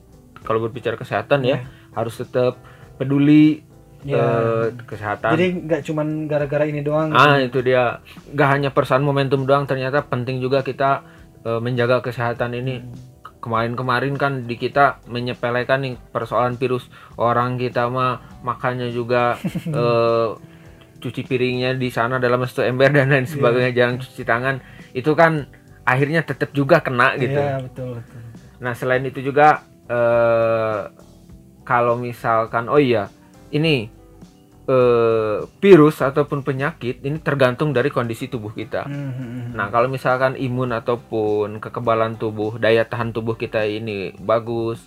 kalau 0.43 0.61
berbicara 0.61 0.97
kesehatan 0.97 1.43
ya 1.43 1.57
Iya. 1.57 1.59
harus 1.93 2.17
tetap 2.17 2.57
peduli 2.97 3.63
Ya. 4.03 4.23
eh, 4.23 4.67
kesehatan 4.87 5.35
Jadi 5.35 5.47
nggak 5.67 5.83
cuman 5.83 6.07
gara-gara 6.25 6.63
ini 6.63 6.79
doang. 6.79 7.11
ah 7.11 7.37
itu 7.37 7.59
dia 7.59 7.99
nggak 8.29 8.49
hanya 8.49 8.71
persoalan 8.71 9.03
momentum 9.03 9.43
doang 9.43 9.67
ternyata 9.67 9.99
penting 10.01 10.39
juga 10.39 10.63
kita 10.63 11.03
eh, 11.43 11.59
menjaga 11.59 12.01
kesehatan 12.01 12.55
ini 12.55 12.87
kemarin-kemarin 13.37 14.15
kan 14.15 14.43
di 14.43 14.55
kita 14.55 15.03
menyepelekan 15.07 15.79
nih 15.81 15.95
persoalan 16.11 16.55
virus 16.55 16.87
orang 17.17 17.55
kita 17.57 17.87
mah 17.87 18.23
makannya 18.43 18.91
juga 18.91 19.35
eh, 19.73 20.29
cuci 20.97 21.23
piringnya 21.25 21.77
di 21.77 21.89
sana 21.93 22.17
dalam 22.17 22.43
satu 22.45 22.65
ember 22.65 22.91
dan 22.93 23.13
lain 23.13 23.29
sebagainya 23.29 23.73
jarang 23.73 23.97
cuci 24.01 24.23
tangan 24.25 24.61
itu 24.97 25.13
kan 25.13 25.47
akhirnya 25.87 26.27
tetap 26.27 26.51
juga 26.51 26.83
kena 26.83 27.15
gitu 27.15 27.39
Iya 27.39 27.63
betul 27.63 27.89
betul. 28.03 28.21
Nah 28.59 28.73
selain 28.75 29.05
itu 29.07 29.21
juga 29.23 29.63
eh, 29.87 30.81
kalau 31.63 31.95
misalkan 32.01 32.67
oh 32.67 32.81
iya 32.81 33.07
ini 33.55 33.87
eh, 34.67 35.39
virus 35.63 36.03
ataupun 36.03 36.43
penyakit 36.43 37.05
ini 37.07 37.23
tergantung 37.23 37.71
dari 37.71 37.93
kondisi 37.93 38.27
tubuh 38.27 38.51
kita. 38.51 38.89
Hmm, 38.89 39.13
hmm, 39.15 39.29
hmm. 39.31 39.49
Nah 39.55 39.71
kalau 39.71 39.87
misalkan 39.87 40.35
imun 40.35 40.75
ataupun 40.75 41.63
kekebalan 41.63 42.19
tubuh 42.19 42.59
daya 42.59 42.83
tahan 42.83 43.15
tubuh 43.15 43.39
kita 43.39 43.63
ini 43.63 44.17
bagus 44.19 44.83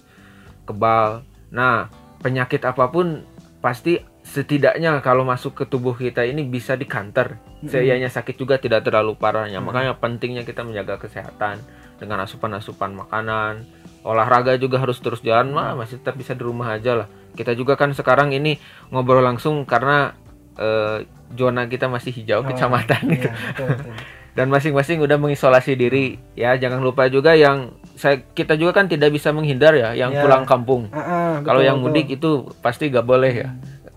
kebal. 0.67 1.23
Nah 1.53 1.87
penyakit 2.19 2.65
apa 2.67 2.91
pun 2.91 3.23
pasti 3.63 3.99
setidaknya 4.29 5.01
kalau 5.01 5.25
masuk 5.25 5.53
ke 5.53 5.63
tubuh 5.65 5.93
kita 5.93 6.21
ini 6.21 6.45
bisa 6.45 6.77
dikanter. 6.77 7.41
Seianya 7.61 8.07
sakit 8.07 8.37
juga 8.37 8.55
tidak 8.55 8.85
terlalu 8.85 9.17
parahnya. 9.17 9.57
Makanya 9.59 9.97
pentingnya 9.97 10.45
kita 10.45 10.61
menjaga 10.61 11.01
kesehatan 11.01 11.59
dengan 11.97 12.21
asupan-asupan 12.21 12.93
makanan. 12.95 13.65
Olahraga 13.99 14.55
juga 14.55 14.79
harus 14.79 15.01
terus 15.01 15.19
jalan 15.19 15.51
mah 15.51 15.75
masih 15.75 15.99
tetap 15.99 16.15
bisa 16.15 16.31
di 16.31 16.45
rumah 16.45 16.71
aja 16.71 16.95
lah. 16.95 17.07
Kita 17.33 17.51
juga 17.51 17.75
kan 17.75 17.91
sekarang 17.91 18.31
ini 18.31 18.55
ngobrol 18.89 19.19
langsung 19.19 19.65
karena 19.65 20.13
eh, 20.55 21.03
zona 21.33 21.65
kita 21.65 21.89
masih 21.89 22.13
hijau 22.13 22.41
Oh, 22.41 22.47
kecamatan 22.47 23.01
gitu. 23.09 23.27
Iya, 23.27 23.33
betul, 23.51 23.67
betul. 23.75 23.95
Dan 24.29 24.47
masing-masing 24.47 25.03
udah 25.03 25.19
mengisolasi 25.19 25.75
diri. 25.75 26.15
Ya 26.31 26.55
jangan 26.55 26.79
lupa 26.79 27.11
juga 27.11 27.35
yang 27.35 27.75
saya 27.99 28.23
kita 28.23 28.55
juga 28.55 28.71
kan 28.71 28.87
tidak 28.87 29.11
bisa 29.11 29.35
menghindar 29.35 29.75
ya 29.75 29.91
yang 29.91 30.15
Ya. 30.15 30.23
pulang 30.23 30.47
kampung. 30.47 30.87
Ah, 30.95 31.01
ah, 31.01 31.33
Kalau 31.43 31.59
yang 31.59 31.83
mudik 31.83 32.07
itu 32.07 32.47
pasti 32.63 32.87
gak 32.87 33.03
boleh 33.03 33.33
ya, 33.35 33.49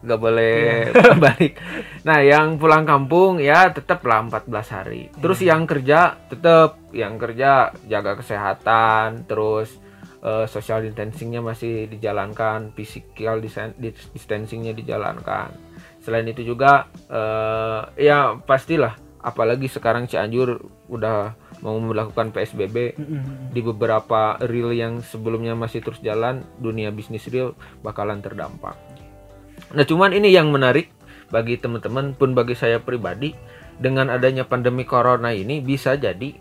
gak 0.02 0.18
boleh 0.18 0.90
Iya. 0.90 1.14
balik. 1.24 1.52
Nah, 2.02 2.18
yang 2.20 2.58
pulang 2.58 2.82
kampung 2.82 3.38
ya 3.38 3.70
tetap 3.70 4.02
lah 4.02 4.26
14 4.26 4.68
hari. 4.74 5.08
Terus 5.14 5.38
Iya. 5.40 5.54
yang 5.54 5.62
kerja 5.64 6.00
tetap 6.26 6.82
yang 6.90 7.14
kerja 7.16 7.70
jaga 7.86 8.18
kesehatan, 8.18 9.24
terus 9.24 9.78
eh, 10.20 10.46
social 10.46 10.82
distancingnya 10.82 11.42
masih 11.42 11.86
dijalankan, 11.86 12.74
physical 12.74 13.42
distancingnya 14.14 14.74
dijalankan. 14.74 15.54
Selain 16.02 16.26
itu 16.26 16.42
juga 16.42 16.90
eh, 17.06 17.80
ya 18.02 18.34
pastilah, 18.38 18.94
apalagi 19.22 19.70
sekarang 19.70 20.10
Cianjur 20.10 20.58
udah 20.90 21.34
mau 21.62 21.78
melakukan 21.78 22.34
PSBB 22.34 22.98
di 23.54 23.60
beberapa 23.62 24.34
reel 24.42 24.74
yang 24.74 24.98
sebelumnya 24.98 25.54
masih 25.54 25.78
terus 25.78 26.02
jalan 26.02 26.42
dunia 26.58 26.90
bisnis 26.90 27.30
real 27.30 27.54
bakalan 27.86 28.18
terdampak. 28.18 28.74
Nah 29.72 29.84
cuman 29.88 30.12
ini 30.12 30.32
yang 30.32 30.52
menarik 30.52 30.92
bagi 31.32 31.56
teman-teman 31.56 32.12
pun 32.12 32.36
bagi 32.36 32.52
saya 32.52 32.76
pribadi 32.76 33.32
dengan 33.80 34.12
adanya 34.12 34.44
pandemi 34.44 34.84
corona 34.84 35.32
ini 35.32 35.64
bisa 35.64 35.96
jadi 35.96 36.36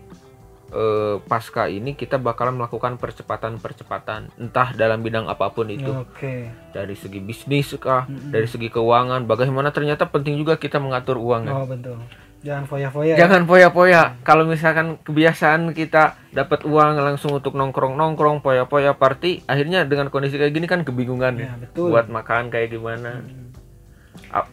eh, 0.72 1.16
pasca 1.24 1.68
ini 1.68 1.96
kita 1.96 2.20
bakalan 2.20 2.60
melakukan 2.60 3.00
percepatan-percepatan 3.00 4.36
entah 4.36 4.76
dalam 4.76 5.00
bidang 5.00 5.32
apa 5.32 5.48
pun 5.48 5.72
itu 5.72 5.88
Oke. 5.88 6.52
dari 6.76 6.92
segi 6.92 7.20
bisnis 7.24 7.72
kah 7.80 8.04
Mm-mm. 8.04 8.36
dari 8.36 8.44
segi 8.44 8.68
keuangan 8.68 9.24
bagaimana 9.24 9.72
ternyata 9.72 10.08
penting 10.08 10.36
juga 10.36 10.60
kita 10.60 10.76
mengatur 10.76 11.16
uang. 11.16 11.48
Oh 11.48 11.64
betul. 11.64 11.96
Jangan 12.42 12.66
foya-foya. 12.66 13.14
ya. 13.14 13.18
Jangan 13.22 13.46
poya-poya. 13.46 14.02
Kalau 14.20 14.42
misalkan 14.44 14.98
kebiasaan 14.98 15.70
kita 15.72 16.18
dapat 16.28 16.66
uang 16.66 16.98
langsung 16.98 17.38
untuk 17.38 17.54
nongkrong-nongkrong, 17.54 18.42
poya-poya 18.42 18.92
party, 18.92 19.46
akhirnya 19.46 19.86
dengan 19.86 20.10
kondisi 20.10 20.36
kayak 20.36 20.50
gini 20.50 20.66
kan 20.66 20.82
kebingungan 20.82 21.38
Ya, 21.38 21.54
ya. 21.54 21.62
betul. 21.62 21.94
Buat 21.94 22.10
makan 22.10 22.50
kayak 22.50 22.68
gimana. 22.70 23.22
Hmm. 23.22 23.54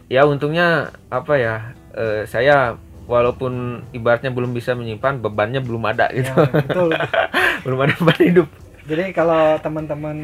Ya 0.06 0.22
untungnya 0.22 0.88
apa 1.08 1.34
ya? 1.34 1.56
eh, 1.90 2.22
saya 2.24 2.78
walaupun 3.04 3.82
ibaratnya 3.90 4.30
belum 4.30 4.54
bisa 4.54 4.72
menyimpan, 4.72 5.18
bebannya 5.18 5.58
belum 5.58 5.82
ada 5.82 6.06
Ya, 6.14 6.22
gitu. 6.22 6.34
betul. 6.46 6.90
belum 7.66 7.78
ada 7.80 7.94
beban 7.98 8.20
hidup. 8.22 8.48
Jadi 8.86 9.04
kalau 9.10 9.58
teman-teman 9.58 10.18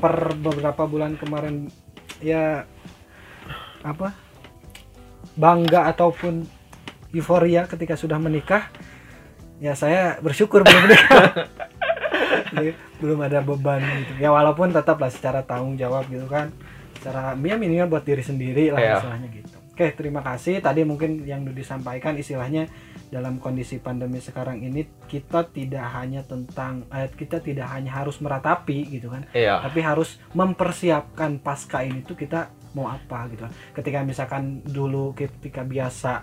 per 0.00 0.32
beberapa 0.34 0.88
bulan 0.88 1.12
kemarin 1.16 1.68
ya 2.18 2.64
apa 3.80 4.12
bangga 5.32 5.88
ataupun 5.88 6.44
euforia 7.10 7.66
ketika 7.66 7.94
sudah 7.94 8.16
menikah, 8.16 8.70
ya 9.58 9.74
saya 9.74 10.18
bersyukur 10.18 10.62
belum 10.62 10.80
menikah. 10.84 11.24
Jadi, 12.50 12.70
belum 12.98 13.18
ada 13.22 13.38
beban 13.40 13.78
gitu. 13.78 14.12
Ya 14.18 14.30
walaupun 14.30 14.70
tetap 14.70 14.98
lah 14.98 15.10
secara 15.10 15.40
tanggung 15.40 15.74
jawab 15.74 16.06
gitu 16.06 16.26
kan, 16.26 16.50
secara 16.98 17.34
ya 17.36 17.54
minimal 17.54 17.86
buat 17.88 18.04
diri 18.04 18.22
sendiri 18.22 18.70
lah 18.70 18.80
Iya. 18.80 18.94
istilahnya 18.98 19.28
gitu. 19.30 19.56
Oke 19.70 19.86
terima 19.94 20.20
kasih. 20.20 20.58
Tadi 20.58 20.82
mungkin 20.82 21.24
yang 21.24 21.46
disampaikan 21.46 22.18
istilahnya 22.18 22.66
dalam 23.08 23.38
kondisi 23.38 23.78
pandemi 23.78 24.22
sekarang 24.22 24.62
ini 24.62 24.86
kita 25.06 25.42
tidak 25.50 25.82
hanya 25.94 26.22
tentang 26.22 26.86
eh, 26.90 27.10
kita 27.10 27.42
tidak 27.42 27.66
hanya 27.66 27.90
harus 27.90 28.22
meratapi 28.22 28.86
gitu 28.86 29.10
kan 29.10 29.26
Iya. 29.34 29.66
tapi 29.66 29.82
harus 29.82 30.22
mempersiapkan 30.30 31.42
pasca 31.42 31.82
ini 31.82 32.06
tuh 32.06 32.14
kita 32.14 32.46
mau 32.70 32.86
apa 32.86 33.26
gitu 33.34 33.42
kan 33.42 33.52
ketika 33.74 34.06
misalkan 34.06 34.62
dulu 34.62 35.10
ketika 35.18 35.66
biasa 35.66 36.22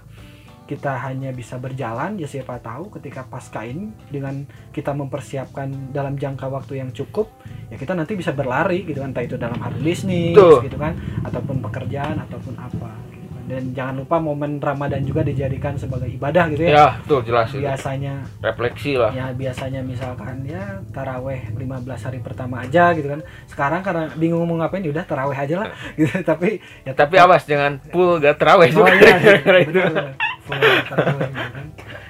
kita 0.68 1.00
hanya 1.00 1.32
bisa 1.32 1.56
berjalan 1.56 2.20
ya 2.20 2.28
siapa 2.28 2.60
tahu 2.60 2.92
ketika 2.94 3.24
pasca 3.24 3.64
ini 3.64 3.88
dengan 4.12 4.44
kita 4.70 4.92
mempersiapkan 4.92 5.90
dalam 5.90 6.20
jangka 6.20 6.46
waktu 6.46 6.84
yang 6.84 6.92
cukup 6.92 7.32
ya 7.72 7.80
kita 7.80 7.96
nanti 7.96 8.14
bisa 8.14 8.36
berlari 8.36 8.84
gitu 8.84 9.00
kan. 9.00 9.10
Entah 9.10 9.24
itu 9.24 9.40
dalam 9.40 9.56
hal 9.58 9.72
bisnis 9.80 10.36
Tuh. 10.36 10.60
gitu 10.60 10.76
kan 10.76 10.92
ataupun 11.24 11.64
pekerjaan 11.64 12.20
ataupun 12.20 12.54
apa 12.60 12.92
gitu 13.10 13.26
kan. 13.32 13.44
dan 13.48 13.64
jangan 13.72 13.96
lupa 14.04 14.20
momen 14.20 14.60
Ramadan 14.60 15.08
juga 15.08 15.24
dijadikan 15.24 15.80
sebagai 15.80 16.12
ibadah 16.12 16.52
gitu 16.52 16.68
ya. 16.68 16.72
Ya 16.76 16.88
tuh 17.08 17.24
jelas 17.24 17.48
itu. 17.48 17.64
Biasanya 17.64 18.28
refleksi 18.44 19.00
lah. 19.00 19.16
Ya 19.16 19.32
biasanya 19.32 19.80
misalkan 19.80 20.44
ya 20.44 20.84
taraweh 20.92 21.56
15 21.56 21.64
hari 22.12 22.20
pertama 22.20 22.68
aja 22.68 22.92
gitu 22.92 23.08
kan. 23.08 23.24
Sekarang 23.48 23.80
karena 23.80 24.12
bingung 24.14 24.44
mau 24.44 24.60
ngapain 24.60 24.84
ya 24.84 24.92
udah 24.92 25.08
taraweh 25.08 25.40
aja 25.40 25.64
lah. 25.64 25.70
Gitu 25.96 26.12
tapi 26.28 26.60
ya 26.84 26.92
tapi 26.92 27.16
awas 27.16 27.48
jangan 27.48 27.80
full 27.88 28.20
gak 28.20 28.36
terawih 28.36 28.68
Oh 28.76 28.84
juga 28.84 28.92
iya, 29.00 29.16
gara-gara 29.16 29.60
itu. 29.64 29.72
betul. 29.72 30.27
Gitu 30.50 30.94
kan. 30.96 31.68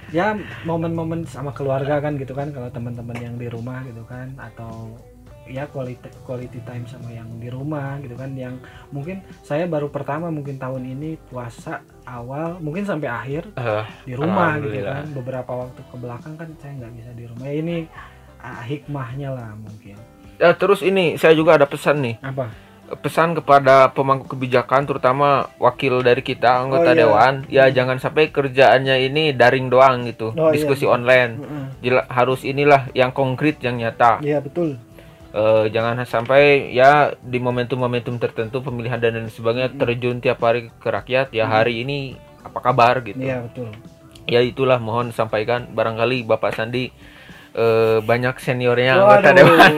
Ya 0.08 0.28
momen-momen 0.64 1.26
sama 1.26 1.52
keluarga 1.52 2.00
kan 2.00 2.16
gitu 2.16 2.32
kan 2.32 2.50
kalau 2.50 2.70
teman-teman 2.70 3.18
yang 3.18 3.36
di 3.36 3.48
rumah 3.48 3.84
gitu 3.84 4.04
kan 4.04 4.32
atau 4.40 4.96
ya 5.44 5.64
quality 5.64 6.12
quality 6.24 6.60
time 6.62 6.84
sama 6.86 7.08
yang 7.08 7.28
di 7.40 7.48
rumah 7.48 7.96
gitu 8.00 8.16
kan 8.16 8.36
yang 8.36 8.60
mungkin 8.92 9.24
saya 9.42 9.64
baru 9.64 9.88
pertama 9.88 10.28
mungkin 10.28 10.60
tahun 10.60 10.84
ini 10.86 11.16
puasa 11.26 11.80
awal 12.04 12.60
mungkin 12.60 12.84
sampai 12.84 13.08
akhir 13.08 13.48
Eh, 13.56 13.84
di 14.04 14.14
rumah 14.14 14.60
gitu 14.60 14.84
kan. 14.84 15.08
beberapa 15.12 15.52
waktu 15.58 15.82
ke 15.84 15.96
belakang 15.98 16.36
kan 16.36 16.50
saya 16.58 16.72
nggak 16.78 16.94
bisa 16.94 17.12
di 17.16 17.24
rumah. 17.28 17.46
Ya 17.48 17.56
ini 17.58 17.76
ah, 18.40 18.64
hikmahnya 18.64 19.30
lah 19.32 19.56
mungkin. 19.56 19.96
Ya 20.36 20.52
terus 20.54 20.84
ini 20.84 21.16
saya 21.16 21.32
juga 21.32 21.56
ada 21.56 21.64
pesan 21.64 22.00
nih. 22.00 22.16
Apa 22.22 22.48
pesan 22.88 23.36
kepada 23.36 23.92
pemangku 23.92 24.32
kebijakan 24.32 24.84
terutama 24.84 25.52
wakil 25.56 26.00
dari 26.00 26.20
kita 26.20 26.64
anggota 26.64 26.90
Oh, 26.90 26.96
iya. 26.96 27.00
dewan 27.00 27.34
ya 27.48 27.64
jangan 27.68 27.98
sampai 27.98 28.30
kerjaannya 28.30 29.04
ini 29.04 29.32
daring 29.32 29.68
doang 29.68 30.04
gitu 30.04 30.32
Oh, 30.32 30.50
iya, 30.50 30.56
diskusi 30.56 30.84
betul. 30.84 30.96
online. 30.96 31.32
Mm-mm. 31.36 31.64
Jela- 31.80 32.08
harus 32.08 32.42
inilah 32.42 32.88
yang 32.92 33.12
konkret 33.12 33.60
yang 33.60 33.76
nyata. 33.76 34.20
Iya 34.20 34.40
betul. 34.40 34.80
Eh, 35.30 35.66
jangan 35.70 36.00
sampai 36.02 36.72
ya 36.72 37.12
di 37.18 37.38
momentum-momentum 37.38 38.16
tertentu 38.18 38.60
pemilihan 38.60 38.98
dan 38.98 39.14
lain 39.14 39.28
sebagainya 39.28 39.76
terjun 39.76 40.18
tiap 40.18 40.40
hari 40.40 40.72
ke 40.74 40.88
rakyat 40.88 41.30
ya 41.30 41.44
hari 41.46 41.84
ini 41.84 42.16
apa 42.40 42.58
kabar 42.58 43.04
gitu. 43.04 43.20
Iya 43.20 43.44
betul. 43.44 43.76
Ya 44.24 44.40
itulah 44.40 44.76
mohon 44.78 45.12
sampaikan 45.12 45.68
barangkali 45.70 46.24
Bapak 46.24 46.52
Sandi 46.52 46.90
eh, 47.54 47.98
banyak 48.00 48.40
seniornya 48.40 48.96
Waduh, 48.96 49.04
anggota 49.04 49.30
dewan. 49.34 49.72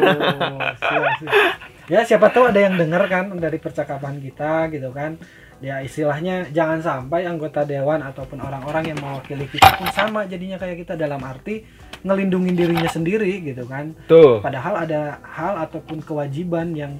siap, 0.78 1.04
siap. 1.18 1.78
Ya 1.89 2.05
siapa 2.05 2.29
tahu 2.29 2.53
ada 2.53 2.62
yang 2.62 2.77
dengar 2.77 3.10
kan 3.10 3.34
dari 3.34 3.58
percakapan 3.58 4.22
kita 4.22 4.69
gitu 4.69 4.93
kan. 4.93 5.17
Ya 5.60 5.81
istilahnya 5.84 6.48
jangan 6.53 6.79
sampai 6.79 7.27
anggota 7.27 7.67
dewan 7.67 8.00
ataupun 8.05 8.39
orang-orang 8.39 8.93
yang 8.96 9.00
mewakili 9.01 9.50
kita 9.50 9.75
pun 9.75 9.89
sama 9.91 10.24
jadinya 10.24 10.55
kayak 10.55 10.88
kita 10.88 10.96
dalam 10.96 11.19
arti 11.25 11.67
ngelindungin 12.05 12.55
dirinya 12.55 12.88
sendiri 12.88 13.43
gitu 13.43 13.65
kan. 13.67 13.91
tuh 14.08 14.39
Padahal 14.39 14.88
ada 14.88 15.19
hal 15.25 15.60
ataupun 15.67 16.00
kewajiban 16.05 16.72
yang 16.77 16.96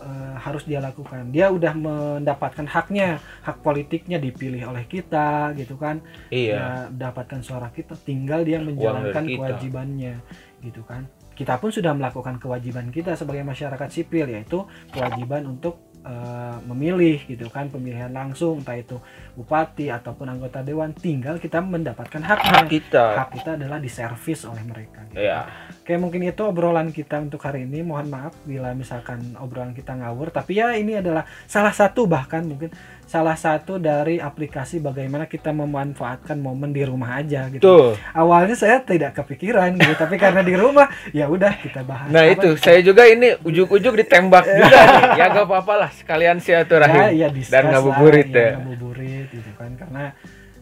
eh, 0.00 0.34
harus 0.40 0.64
dia 0.64 0.80
lakukan. 0.80 1.28
Dia 1.28 1.52
udah 1.52 1.76
mendapatkan 1.76 2.64
haknya, 2.70 3.20
hak 3.44 3.60
politiknya 3.66 4.16
dipilih 4.16 4.70
oleh 4.70 4.86
kita 4.86 5.52
gitu 5.58 5.74
kan 5.74 6.00
iya 6.32 6.54
ya, 6.54 6.66
dapatkan 6.88 7.42
suara 7.42 7.68
kita 7.74 7.98
tinggal 7.98 8.46
dia 8.46 8.62
menjalankan 8.62 9.26
kita. 9.26 9.34
kewajibannya 9.36 10.14
gitu 10.62 10.86
kan 10.86 11.04
kita 11.40 11.56
pun 11.56 11.72
sudah 11.72 11.96
melakukan 11.96 12.36
kewajiban 12.36 12.92
kita 12.92 13.16
sebagai 13.16 13.40
masyarakat 13.48 13.88
sipil 13.88 14.28
yaitu 14.28 14.60
kewajiban 14.92 15.48
untuk 15.48 15.80
eh, 16.04 16.56
memilih 16.68 17.16
gitu 17.24 17.48
kan 17.48 17.72
pemilihan 17.72 18.12
langsung 18.12 18.60
entah 18.60 18.76
itu 18.76 19.00
bupati 19.32 19.88
ataupun 19.88 20.26
anggota 20.28 20.60
dewan 20.60 20.90
tinggal 20.92 21.36
kita 21.36 21.58
mendapatkan 21.58 22.20
hak 22.20 22.38
haknya 22.40 22.64
kita 22.66 23.04
hak 23.16 23.28
kita 23.34 23.50
adalah 23.54 23.78
diservis 23.78 24.42
oleh 24.44 24.62
mereka 24.62 25.00
gitu. 25.08 25.20
ya 25.20 25.46
Oke 25.80 25.98
mungkin 25.98 26.22
itu 26.22 26.46
obrolan 26.46 26.94
kita 26.94 27.18
untuk 27.18 27.42
hari 27.42 27.66
ini. 27.66 27.82
Mohon 27.82 28.14
maaf 28.14 28.34
bila 28.46 28.70
misalkan 28.78 29.34
obrolan 29.42 29.74
kita 29.74 29.98
ngawur. 29.98 30.30
Tapi 30.30 30.62
ya 30.62 30.70
ini 30.78 30.94
adalah 30.94 31.26
salah 31.50 31.74
satu 31.74 32.06
bahkan 32.06 32.46
mungkin 32.46 32.70
salah 33.02 33.34
satu 33.34 33.74
dari 33.74 34.22
aplikasi 34.22 34.78
bagaimana 34.78 35.26
kita 35.26 35.50
memanfaatkan 35.50 36.38
momen 36.38 36.70
di 36.70 36.86
rumah 36.86 37.18
aja 37.18 37.50
gitu. 37.50 37.58
tuh 37.58 37.86
Awalnya 38.14 38.54
saya 38.54 38.78
tidak 38.78 39.18
kepikiran 39.18 39.74
gitu, 39.74 39.98
tapi 39.98 40.14
karena 40.14 40.46
di 40.46 40.54
rumah 40.54 40.86
ya 41.10 41.26
udah 41.26 41.58
kita 41.58 41.82
bahas. 41.82 42.06
nah 42.06 42.22
Apa- 42.22 42.38
itu 42.38 42.48
saya 42.54 42.78
juga 42.86 43.10
ini 43.10 43.34
ujuk-ujuk 43.42 43.98
ditembak 43.98 44.46
juga 44.46 44.78
nih. 44.94 45.02
ya 45.18 45.24
gak 45.26 45.42
apa-apa 45.42 45.74
lah 45.74 45.90
sekalian 45.90 46.38
ya, 46.38 46.62
silaturahim 46.62 47.02
ya 47.18 47.28
discuss 47.34 47.50
dan 47.50 47.62
ngabuburit 47.66 48.30
ya, 48.30 48.38
ya 48.38 48.50
ngabuburit 48.62 49.26
gitu 49.32 49.50
kan. 49.56 49.74
Karena 49.78 50.12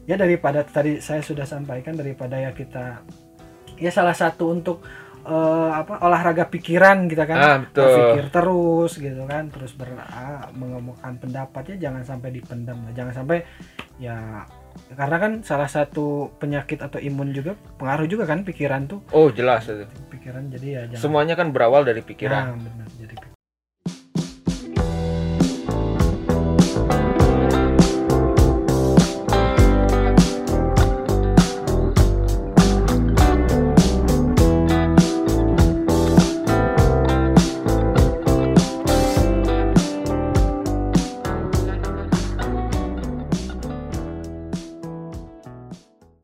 ya 0.09 0.17
daripada 0.17 0.65
tadi 0.65 1.01
saya 1.05 1.21
sudah 1.21 1.45
sampaikan 1.45 1.97
daripada 1.97 2.41
ya 2.41 2.53
kita 2.57 3.05
ya 3.77 3.91
salah 3.93 4.17
satu 4.17 4.49
untuk 4.53 4.81
eh, 5.29 5.71
apa 5.73 6.01
olahraga 6.05 6.49
pikiran 6.49 7.09
kita 7.09 7.25
kan. 7.29 7.39
Ah, 7.39 7.57
betul. 7.65 7.85
berpikir 7.85 8.27
terus 8.33 8.93
gitu 8.97 9.23
kan. 9.29 9.51
Terus 9.53 9.73
ber 9.77 9.97
ah, 10.01 10.49
mengemukakan 10.57 11.17
pendapatnya 11.21 11.77
jangan 11.77 12.03
sampai 12.05 12.29
dipendam 12.33 12.79
lah. 12.85 12.93
jangan 12.97 13.15
sampai 13.25 13.45
ya 13.99 14.47
karena 14.95 15.17
kan 15.19 15.33
salah 15.43 15.67
satu 15.67 16.33
penyakit 16.39 16.79
atau 16.81 17.03
imun 17.03 17.35
juga 17.35 17.59
pengaruh 17.77 18.07
juga 18.09 18.25
kan 18.25 18.47
pikiran 18.47 18.89
tuh. 18.89 19.01
Oh 19.13 19.29
jelas 19.29 19.67
itu. 19.69 19.85
Pikiran 20.09 20.49
jadi 20.49 20.67
ya 20.67 20.83
jangan 20.95 21.03
semuanya 21.03 21.35
kan 21.37 21.53
berawal 21.53 21.85
dari 21.85 22.01
pikiran. 22.01 22.55
Nah, 22.55 22.57
benar. 22.57 22.88